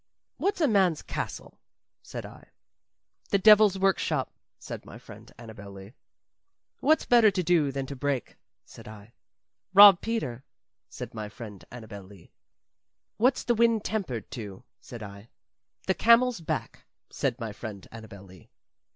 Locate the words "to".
7.29-7.43, 7.85-7.95, 14.31-14.63